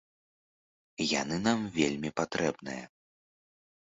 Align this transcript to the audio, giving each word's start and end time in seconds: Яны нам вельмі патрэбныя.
Яны 1.21 1.37
нам 1.47 1.59
вельмі 1.77 2.09
патрэбныя. 2.21 2.83